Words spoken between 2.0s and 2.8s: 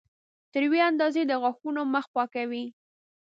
پاکوي.